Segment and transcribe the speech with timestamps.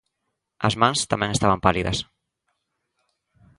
[0.67, 1.97] As mans tamén estaban pálidas.